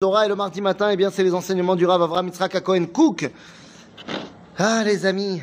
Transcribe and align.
Torah 0.00 0.26
et 0.26 0.28
le 0.28 0.36
mardi 0.36 0.60
matin, 0.60 0.90
eh 0.92 0.96
bien, 0.96 1.10
c'est 1.10 1.24
les 1.24 1.34
enseignements 1.34 1.74
du 1.74 1.84
Rav 1.84 2.00
Avram 2.00 2.28
Yitzhak 2.28 2.62
Cohen 2.62 2.86
Cook. 2.86 3.28
Ah, 4.56 4.84
les 4.84 5.06
amis, 5.06 5.42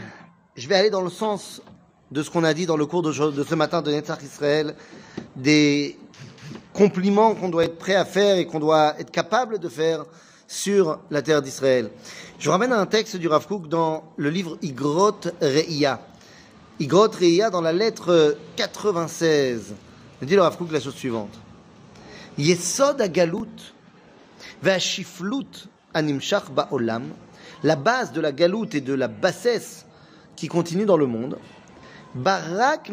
je 0.55 0.69
vais 0.69 0.75
aller 0.75 0.89
dans 0.89 1.01
le 1.01 1.09
sens 1.09 1.61
de 2.09 2.23
ce 2.23 2.29
qu'on 2.29 2.45
a 2.45 2.53
dit 2.53 2.65
dans 2.65 2.77
le 2.77 2.85
cours 2.85 3.01
de, 3.01 3.11
ce 3.11 3.53
matin 3.53 3.81
de 3.81 3.91
Netzach 3.91 4.23
Israël, 4.23 4.77
des 5.35 5.99
compliments 6.71 7.35
qu'on 7.35 7.49
doit 7.49 7.65
être 7.65 7.77
prêt 7.77 7.95
à 7.95 8.05
faire 8.05 8.37
et 8.37 8.45
qu'on 8.45 8.61
doit 8.61 8.97
être 8.97 9.11
capable 9.11 9.59
de 9.59 9.67
faire 9.67 10.05
sur 10.47 10.99
la 11.11 11.21
terre 11.21 11.41
d'Israël. 11.41 11.91
Je 12.39 12.49
ramène 12.49 12.71
un 12.71 12.85
texte 12.85 13.17
du 13.17 13.27
Rav 13.27 13.45
Cook 13.47 13.67
dans 13.67 14.05
le 14.15 14.29
livre 14.29 14.57
Igrot 14.61 15.19
Re'ia. 15.41 15.99
Igrot 16.79 17.09
Re'ia 17.09 17.49
dans 17.49 17.59
la 17.59 17.73
lettre 17.73 18.37
96. 18.55 19.75
Il 20.21 20.27
dit 20.29 20.35
le 20.35 20.43
Rav 20.43 20.55
Cook 20.55 20.71
la 20.71 20.79
chose 20.79 20.95
suivante. 20.95 21.37
Yesod 22.37 23.01
Agalut 23.01 23.74
la 27.63 27.75
base 27.75 28.11
de 28.11 28.21
la 28.21 28.31
galoute 28.31 28.75
et 28.75 28.81
de 28.81 28.93
la 28.93 29.07
bassesse 29.07 29.85
qui 30.35 30.47
continue 30.47 30.85
dans 30.85 30.97
le 30.97 31.05
monde, 31.07 31.37
Barak 32.15 32.89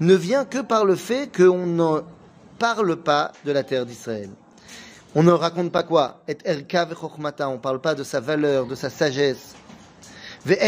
ne 0.00 0.14
vient 0.14 0.44
que 0.44 0.58
par 0.62 0.84
le 0.84 0.96
fait 0.96 1.36
qu'on 1.36 1.66
ne 1.66 2.00
parle 2.58 2.96
pas 2.96 3.32
de 3.44 3.52
la 3.52 3.62
terre 3.62 3.86
d'Israël. 3.86 4.30
On 5.14 5.22
ne 5.22 5.30
raconte 5.30 5.70
pas 5.70 5.84
quoi? 5.84 6.20
Et 6.26 6.36
On 6.44 7.52
ne 7.52 7.56
parle 7.58 7.80
pas 7.80 7.94
de 7.94 8.02
sa 8.02 8.20
valeur, 8.20 8.66
de 8.66 8.74
sa 8.74 8.90
sagesse, 8.90 9.54
et 10.48 10.60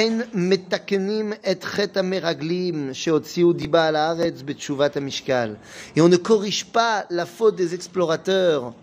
on 6.01 6.09
ne 6.09 6.17
corrige 6.17 6.65
pas 6.65 7.07
la 7.11 7.27
faute 7.27 7.55
des 7.55 7.75
explorateurs 7.75 8.75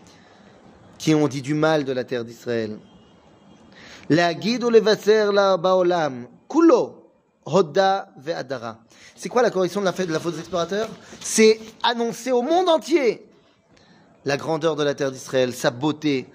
qui 0.98 1.14
ont 1.14 1.28
dit 1.28 1.42
du 1.42 1.54
mal 1.54 1.84
de 1.84 1.92
la 1.92 2.06
terre 2.06 2.24
d'Israël. 2.24 2.78
C'est 9.16 9.30
quoi 9.30 9.42
la 9.42 9.50
correction 9.50 9.82
de 9.82 9.86
la, 9.86 9.92
de 9.92 10.14
la 10.14 10.20
faute 10.20 10.34
des 10.36 10.40
explorateurs? 10.40 10.88
C'est 11.20 11.60
annoncer 11.84 12.32
au 12.32 12.42
monde 12.42 12.70
entier 12.70 13.26
la 14.24 14.38
grandeur 14.38 14.78
de 14.78 14.84
la 14.84 14.94
terre 14.94 15.12
d'Israël, 15.12 15.54
sa 15.54 15.72
beauté 15.72 16.28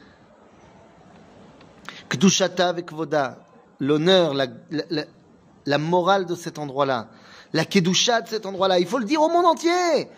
l'honneur, 3.79 4.33
la, 4.33 5.77
morale 5.77 6.25
de 6.25 6.35
cet 6.35 6.59
endroit-là, 6.59 7.07
la 7.53 7.65
kedusha 7.65 8.21
de 8.21 8.27
cet 8.27 8.45
endroit-là. 8.45 8.79
Il 8.79 8.87
faut 8.87 8.99
le 8.99 9.05
dire 9.05 9.21
au 9.21 9.29
monde 9.29 9.45
entier. 9.45 10.09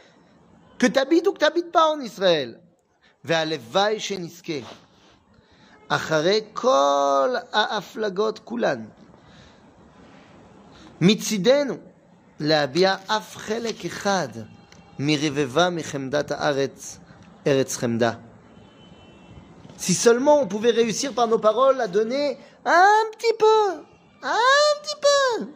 Que 0.78 0.88
tu 0.88 1.00
habites 1.00 1.28
ou 1.28 1.34
que 1.34 1.40
tu 1.40 1.46
n'habites 1.46 1.72
pas 1.72 1.88
en 1.90 2.00
Israël. 2.02 2.60
kol 6.54 7.42
aflagot 7.52 8.34
kulan. 8.46 8.86
mitzidenu 11.00 11.80
להביע 12.40 12.96
אף 13.08 13.38
חלק 13.38 13.86
אחד 13.86 14.28
מרבבה 15.00 15.70
מחמדת 15.70 16.32
הארץ, 16.32 16.98
ארץ 17.48 17.78
חמדה. 17.78 18.12
Si 19.80 19.94
seulement 19.94 20.42
on 20.42 20.48
pouvait 20.48 20.72
réussir 20.72 21.14
par 21.14 21.28
nos 21.28 21.38
paroles 21.38 21.80
à 21.80 21.88
donner 21.88 22.40
un 22.65 23.05
petit 23.13 23.33
peu, 23.39 23.83
un 24.23 24.81
petit 24.83 24.97
peu, 25.01 25.47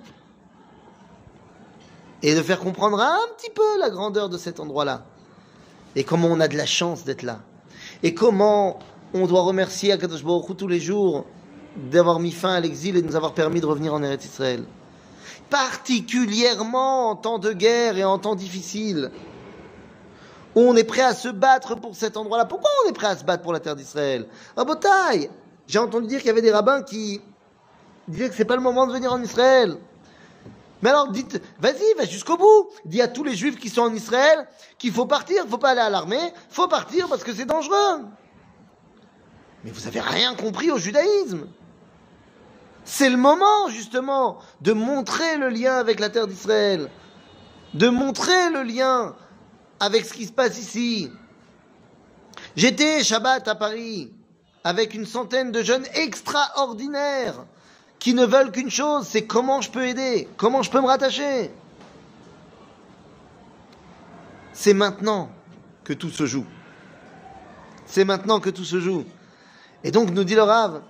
et 2.23 2.35
de 2.35 2.43
faire 2.43 2.59
comprendre 2.59 3.01
un 3.01 3.21
petit 3.37 3.51
peu 3.51 3.79
la 3.79 3.91
grandeur 3.91 4.29
de 4.29 4.39
cet 4.39 4.61
endroit-là, 4.61 5.05
et 5.95 6.05
comment 6.05 6.29
on 6.29 6.41
a 6.41 6.49
de 6.49 6.57
la 6.57 6.67
chance 6.67 7.05
d'être 7.05 7.23
là, 7.23 7.41
et 8.03 8.15
comment 8.15 8.79
on 9.15 9.27
doit 9.27 9.43
remercier 9.43 9.93
Akadosh 9.93 10.25
Baruch 10.25 10.57
tous 10.57 10.69
les 10.69 10.81
jours 10.81 11.27
d'avoir 11.77 12.19
mis 12.21 12.33
fin 12.33 12.55
à 12.55 12.61
l'exil 12.61 12.97
et 12.97 13.03
de 13.03 13.06
nous 13.06 13.17
avoir 13.17 13.34
permis 13.34 13.61
de 13.61 13.67
revenir 13.67 13.94
en 13.94 14.03
Eretz 14.03 14.25
Israël. 14.25 14.65
Particulièrement 15.50 17.11
en 17.11 17.17
temps 17.17 17.38
de 17.38 17.53
guerre 17.53 17.97
et 17.97 18.05
en 18.05 18.19
temps 18.19 18.34
difficile. 18.34 19.12
On 20.56 20.75
est 20.75 20.84
prêt 20.84 21.03
à 21.03 21.15
se 21.15 21.28
battre 21.28 21.77
pour 21.77 21.94
cet 21.94 22.17
endroit-là. 22.17 22.47
Pourquoi 22.47 22.71
on 22.84 22.88
est 22.88 22.94
prêt 22.94 23.06
à 23.09 23.17
se 23.17 23.25
battre 23.25 23.43
pour 23.43 23.53
la 23.53 23.61
terre 23.61 23.77
d'Israël? 23.77 24.27
Rabotaille 24.56 25.31
J'ai 25.66 25.78
entendu 25.78 26.06
dire 26.06 26.19
qu'il 26.19 26.28
y 26.28 26.31
avait 26.31 26.43
des 26.43 26.53
rabbins 26.53 26.82
qui 26.82 27.21
disaient 28.09 28.28
que 28.28 28.34
c'est 28.34 28.44
pas 28.44 28.56
le 28.56 28.62
moment 28.62 28.87
de 28.87 28.93
venir 28.93 29.12
en 29.12 29.22
Israël. 29.22 29.77
Mais 30.82 30.91
alors 30.91 31.09
dites, 31.09 31.41
vas-y, 31.59 31.94
va 31.97 32.04
jusqu'au 32.04 32.37
bout. 32.37 32.69
Dis 32.84 33.00
à 33.03 33.09
tous 33.09 33.25
les 33.25 33.34
juifs 33.34 33.59
qui 33.59 33.71
sont 33.71 33.82
en 33.82 33.94
Israël 33.94 34.47
qu'il 34.78 34.93
faut 34.93 35.06
partir, 35.06 35.47
faut 35.49 35.59
pas 35.59 35.71
aller 35.71 35.81
à 35.81 35.91
l'armée, 35.91 36.32
faut 36.50 36.69
partir 36.69 37.09
parce 37.09 37.25
que 37.25 37.32
c'est 37.32 37.47
dangereux. 37.47 38.05
Mais 39.65 39.71
vous 39.71 39.87
avez 39.87 40.00
rien 40.00 40.34
compris 40.34 40.71
au 40.71 40.78
judaïsme. 40.78 41.47
C'est 42.84 43.10
le 43.10 43.16
moment, 43.16 43.69
justement, 43.69 44.38
de 44.60 44.72
montrer 44.72 45.38
le 45.38 45.49
lien 45.49 45.75
avec 45.75 45.99
la 45.99 46.09
terre 46.09 46.28
d'Israël. 46.28 46.88
De 47.75 47.88
montrer 47.88 48.50
le 48.50 48.62
lien 48.62 49.16
avec 49.81 50.05
ce 50.05 50.12
qui 50.12 50.26
se 50.26 50.32
passe 50.32 50.59
ici. 50.59 51.10
J'étais 52.55 53.03
Shabbat 53.03 53.49
à 53.49 53.56
Paris 53.56 54.12
avec 54.66 54.94
une 54.94 55.06
centaine 55.06 55.53
de 55.53 55.62
jeunes 55.62 55.87
extraordinaires 55.94 57.47
qui 58.00 58.15
ne 58.15 58.27
veulent 58.27 58.50
qu'une 58.50 58.69
chose, 58.69 59.06
c'est 59.06 59.25
comment 59.25 59.60
je 59.60 59.71
peux 59.71 59.87
aider, 59.87 60.27
comment 60.37 60.62
je 60.62 60.72
peux 60.72 60.81
me 60.81 60.88
rattacher. 60.88 61.53
C'est 64.53 64.75
maintenant 64.75 65.31
que 65.84 65.93
tout 65.93 66.10
se 66.10 66.26
joue. 66.26 66.47
C'est 67.87 68.05
maintenant 68.05 68.41
que 68.41 68.50
tout 68.50 68.65
se 68.65 68.81
joue. 68.81 69.05
Et 69.84 69.93
donc 69.93 70.10
nous 70.10 70.25
dit 70.25 70.34
le 70.34 70.43
Rav, 70.43 70.82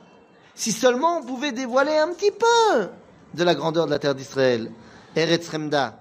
si 0.55 0.73
seulement 0.73 1.19
on 1.19 1.23
pouvait 1.23 1.53
dévoiler 1.53 1.99
un 1.99 2.15
petit 2.15 2.31
peu 2.31 2.89
de 3.35 3.45
la 3.45 3.55
grandeur 3.55 3.85
de 3.85 3.91
la 3.91 3.99
terre 3.99 4.15
d'Israël, 4.15 4.73
Eretz 5.15 5.51
Remda, 5.51 6.01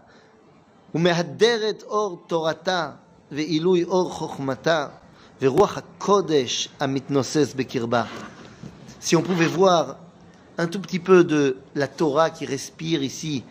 Or 1.90 2.25
Torata, 2.30 3.00
Or 3.90 4.30
Kodesh 6.00 6.69
Bekirba. 7.56 8.07
Si 9.00 9.16
on 9.16 9.22
pouvait 9.22 9.47
voir 9.47 9.97
un 10.57 10.68
tout 10.68 10.79
petit 10.79 11.00
peu 11.00 11.23
de 11.23 11.57
la 11.75 11.88
Torah 11.88 12.29
qui 12.29 12.46
respire 12.46 13.03
ici, 13.03 13.44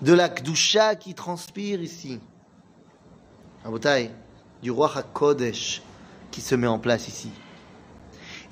de 0.00 0.12
la 0.12 0.28
Kdusha 0.28 0.94
qui 0.94 1.14
transpire 1.14 1.82
ici. 1.82 2.20
Rabotai, 3.64 4.12
du 4.62 4.70
roi 4.70 4.90
HaKodesh 4.94 5.82
qui 6.30 6.40
se 6.40 6.54
met 6.54 6.68
en 6.68 6.78
place 6.78 7.08
ici. 7.08 7.30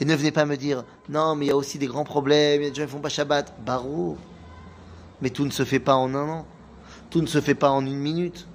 Et 0.00 0.04
ne 0.04 0.14
venez 0.14 0.32
pas 0.32 0.44
me 0.44 0.56
dire, 0.56 0.84
non, 1.08 1.36
mais 1.36 1.46
il 1.46 1.48
y 1.48 1.52
a 1.52 1.56
aussi 1.56 1.78
des 1.78 1.86
grands 1.86 2.04
problèmes, 2.04 2.62
il 2.62 2.74
gens 2.74 2.82
ne 2.82 2.88
font 2.88 3.00
pas 3.00 3.08
Shabbat. 3.08 3.54
Barou. 3.64 4.18
Mais 5.22 5.30
tout 5.30 5.44
ne 5.44 5.50
se 5.50 5.64
fait 5.64 5.78
pas 5.78 5.94
en 5.94 6.14
un 6.14 6.28
an. 6.28 6.46
Tout 7.08 7.22
ne 7.22 7.26
se 7.26 7.40
fait 7.40 7.54
pas 7.54 7.70
en 7.70 7.86
une 7.86 7.96
minute. 7.96 8.46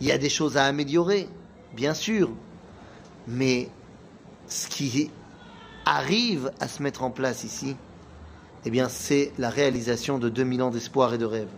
Il 0.00 0.08
y 0.08 0.12
a 0.12 0.18
des 0.18 0.28
choses 0.28 0.56
à 0.56 0.64
améliorer, 0.64 1.28
bien 1.74 1.94
sûr. 1.94 2.30
Mais 3.28 3.68
ce 4.48 4.68
qui 4.68 5.10
arrive 5.84 6.50
à 6.60 6.66
se 6.66 6.82
mettre 6.82 7.02
en 7.02 7.10
place 7.10 7.44
ici, 7.44 7.76
eh 8.64 8.82
c'est 8.88 9.32
la 9.38 9.50
réalisation 9.50 10.18
de 10.18 10.30
2000 10.30 10.62
ans 10.62 10.70
d'espoir 10.70 11.12
et 11.12 11.18
de 11.18 11.26
rêve. 11.26 11.50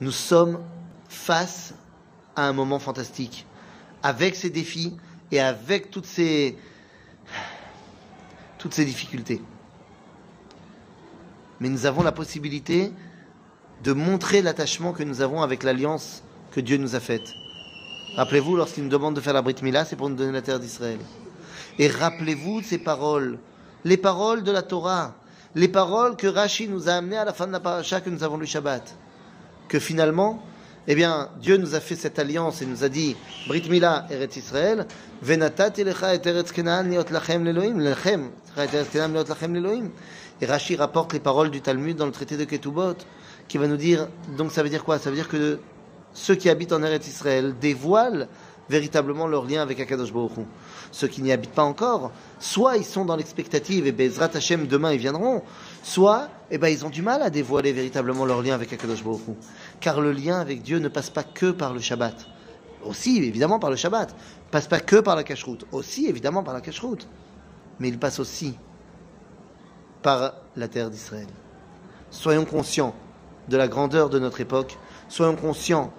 Nous 0.00 0.10
sommes 0.10 0.60
face 1.08 1.74
à 2.34 2.48
un 2.48 2.52
moment 2.52 2.80
fantastique, 2.80 3.46
avec 4.02 4.34
ces 4.34 4.50
défis 4.50 4.96
et 5.30 5.38
avec 5.38 5.90
toutes 5.90 6.06
ces, 6.06 6.58
toutes 8.58 8.74
ces 8.74 8.84
difficultés. 8.84 9.40
Mais 11.60 11.68
nous 11.68 11.86
avons 11.86 12.02
la 12.02 12.12
possibilité 12.12 12.92
de 13.84 13.92
montrer 13.92 14.42
l'attachement 14.42 14.92
que 14.92 15.04
nous 15.04 15.20
avons 15.20 15.42
avec 15.42 15.62
l'alliance 15.62 16.24
que 16.50 16.60
Dieu 16.60 16.76
nous 16.76 16.96
a 16.96 17.00
faite. 17.00 17.34
Rappelez-vous, 18.16 18.56
lorsqu'il 18.56 18.84
nous 18.84 18.90
demande 18.90 19.16
de 19.16 19.20
faire 19.22 19.32
la 19.32 19.40
Brit 19.40 19.56
Mila, 19.62 19.86
c'est 19.86 19.96
pour 19.96 20.10
nous 20.10 20.16
donner 20.16 20.32
la 20.32 20.42
terre 20.42 20.60
d'Israël. 20.60 20.98
Et 21.78 21.88
rappelez-vous 21.88 22.60
ces 22.62 22.76
paroles, 22.76 23.38
les 23.84 23.96
paroles 23.96 24.42
de 24.42 24.52
la 24.52 24.60
Torah, 24.60 25.14
les 25.54 25.68
paroles 25.68 26.16
que 26.16 26.26
Rashi 26.26 26.68
nous 26.68 26.90
a 26.90 26.92
amenées 26.92 27.16
à 27.16 27.24
la 27.24 27.32
fin 27.32 27.46
de 27.46 27.52
la 27.52 27.60
paracha 27.60 28.02
que 28.02 28.10
nous 28.10 28.22
avons 28.22 28.36
lu 28.36 28.46
Shabbat. 28.46 28.94
Que 29.66 29.78
finalement, 29.78 30.42
eh 30.86 30.94
bien, 30.94 31.30
Dieu 31.40 31.56
nous 31.56 31.74
a 31.74 31.80
fait 31.80 31.96
cette 31.96 32.18
alliance 32.18 32.60
et 32.60 32.66
nous 32.66 32.84
a 32.84 32.90
dit 32.90 33.16
Brit 33.48 33.66
Mila, 33.70 34.06
Eretz 34.10 34.36
Israël, 34.36 34.86
Venatat 35.22 35.72
et 35.78 35.80
Eretz 35.80 36.52
Kenan 36.52 36.90
liot 36.90 37.04
lachem 37.10 37.44
leloim, 37.44 37.78
lechem, 37.78 38.28
Eretz 38.58 38.90
Kenan 38.90 39.14
leloim. 39.54 39.88
Et 40.42 40.44
Rashi 40.46 40.76
rapporte 40.76 41.14
les 41.14 41.20
paroles 41.20 41.50
du 41.50 41.62
Talmud 41.62 41.96
dans 41.96 42.06
le 42.06 42.12
traité 42.12 42.36
de 42.36 42.44
Ketubot 42.44 42.96
qui 43.48 43.56
va 43.56 43.66
nous 43.68 43.76
dire, 43.78 44.08
donc 44.36 44.52
ça 44.52 44.62
veut 44.62 44.68
dire 44.68 44.84
quoi? 44.84 44.98
Ça 44.98 45.08
veut 45.08 45.16
dire 45.16 45.28
que 45.28 45.60
ceux 46.14 46.34
qui 46.34 46.48
habitent 46.48 46.72
en 46.72 46.82
Eretz 46.82 47.06
Israël 47.06 47.54
dévoilent 47.60 48.28
véritablement 48.68 49.26
leur 49.26 49.44
lien 49.44 49.62
avec 49.62 49.80
Akadosh 49.80 50.12
Baruch. 50.12 50.46
Ceux 50.90 51.08
qui 51.08 51.22
n'y 51.22 51.32
habitent 51.32 51.52
pas 51.52 51.62
encore, 51.62 52.12
soit 52.38 52.76
ils 52.76 52.84
sont 52.84 53.04
dans 53.04 53.16
l'expectative 53.16 53.86
et 53.86 53.92
Bezrat 53.92 54.30
Hashem 54.34 54.66
demain 54.66 54.92
ils 54.92 54.98
viendront, 54.98 55.42
soit 55.82 56.28
eh 56.50 56.58
ben, 56.58 56.68
ils 56.68 56.84
ont 56.84 56.90
du 56.90 57.02
mal 57.02 57.22
à 57.22 57.30
dévoiler 57.30 57.72
véritablement 57.72 58.24
leur 58.24 58.42
lien 58.42 58.54
avec 58.54 58.72
Akadosh 58.72 59.04
Baruch. 59.04 59.20
Car 59.80 60.00
le 60.00 60.12
lien 60.12 60.40
avec 60.40 60.62
Dieu 60.62 60.78
ne 60.78 60.88
passe 60.88 61.10
pas 61.10 61.24
que 61.24 61.50
par 61.50 61.74
le 61.74 61.80
Shabbat. 61.80 62.26
aussi 62.84 63.18
évidemment 63.18 63.58
par 63.58 63.70
le 63.70 63.76
Shabbat, 63.76 64.14
passe 64.50 64.66
pas 64.66 64.80
que 64.80 64.96
par 64.96 65.16
la 65.16 65.22
cache-route, 65.22 65.66
aussi 65.72 66.06
évidemment 66.06 66.42
par 66.42 66.54
la 66.54 66.60
cache-route, 66.60 67.06
mais 67.78 67.88
il 67.88 67.98
passe 67.98 68.18
aussi 68.18 68.54
par 70.02 70.34
la 70.56 70.68
terre 70.68 70.90
d'Israël. 70.90 71.28
Soyons 72.10 72.44
conscients 72.44 72.94
de 73.48 73.56
la 73.56 73.68
grandeur 73.68 74.10
de 74.10 74.18
notre 74.18 74.40
époque, 74.40 74.78
soyons 75.08 75.36
conscients 75.36 75.92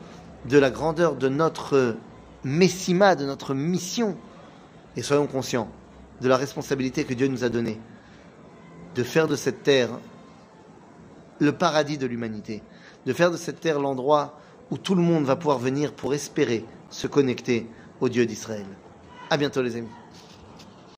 de 0.46 0.58
la 0.58 0.70
grandeur 0.70 1.16
de 1.16 1.30
notre 1.30 1.96
messima, 2.44 3.16
de 3.16 3.26
notre 3.26 3.54
mission, 3.54 4.18
et 4.96 5.02
soyons 5.02 5.28
conscients 5.28 5.70
de 6.22 6.28
la 6.28 6.38
responsabilité 6.38 7.04
que 7.04 7.14
Dieu 7.14 7.28
nous 7.28 7.44
a 7.44 7.50
donnée 7.50 7.80
de 8.96 9.04
faire 9.04 9.28
de 9.28 9.36
cette 9.36 9.64
terre 9.64 9.90
le 11.40 11.52
paradis 11.52 11.98
de 11.98 12.06
l'humanité, 12.06 12.62
de 13.06 13.14
faire 13.14 13.32
de 13.32 13.38
cette 13.38 13.60
terre 13.60 13.80
l'endroit 13.80 14.40
où 14.72 14.78
tout 14.78 14.96
le 14.96 15.02
monde 15.02 15.26
va 15.26 15.36
pouvoir 15.36 15.60
venir 15.60 15.94
pour 15.94 16.14
espérer 16.14 16.66
se 16.90 17.08
connecter 17.08 17.68
au 18.02 18.10
Dieu 18.10 18.26
d'Israël. 18.26 18.66
À 19.30 19.38
bientôt 19.38 19.62
les 19.62 19.76
amis. 19.76 20.03